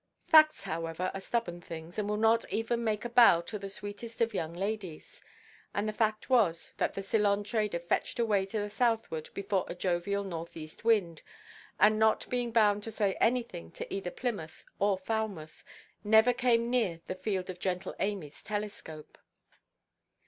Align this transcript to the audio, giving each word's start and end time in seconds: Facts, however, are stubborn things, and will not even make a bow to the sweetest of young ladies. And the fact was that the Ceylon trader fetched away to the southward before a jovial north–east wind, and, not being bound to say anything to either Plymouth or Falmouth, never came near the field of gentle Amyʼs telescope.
Facts, 0.25 0.63
however, 0.63 1.11
are 1.13 1.21
stubborn 1.21 1.61
things, 1.61 1.99
and 1.99 2.09
will 2.09 2.17
not 2.17 2.43
even 2.51 2.83
make 2.83 3.05
a 3.05 3.09
bow 3.09 3.39
to 3.41 3.59
the 3.59 3.69
sweetest 3.69 4.19
of 4.19 4.33
young 4.33 4.51
ladies. 4.51 5.21
And 5.75 5.87
the 5.87 5.93
fact 5.93 6.27
was 6.27 6.73
that 6.77 6.95
the 6.95 7.03
Ceylon 7.03 7.43
trader 7.43 7.77
fetched 7.77 8.17
away 8.17 8.47
to 8.47 8.57
the 8.57 8.71
southward 8.71 9.29
before 9.35 9.63
a 9.67 9.75
jovial 9.75 10.23
north–east 10.23 10.83
wind, 10.83 11.21
and, 11.79 11.99
not 11.99 12.27
being 12.31 12.49
bound 12.51 12.81
to 12.81 12.91
say 12.91 13.13
anything 13.21 13.69
to 13.73 13.93
either 13.93 14.09
Plymouth 14.09 14.65
or 14.79 14.97
Falmouth, 14.97 15.63
never 16.03 16.33
came 16.33 16.71
near 16.71 17.01
the 17.05 17.13
field 17.13 17.47
of 17.51 17.59
gentle 17.59 17.93
Amyʼs 17.99 18.41
telescope. 18.41 19.19